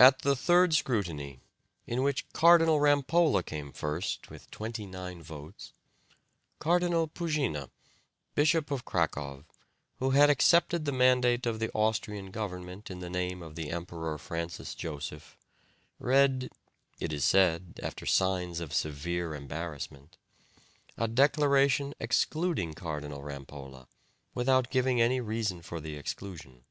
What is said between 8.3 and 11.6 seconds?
Bishop of Cracow, who had accepted the mandate of